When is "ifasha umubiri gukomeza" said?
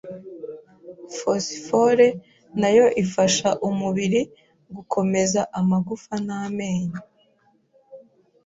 3.03-5.41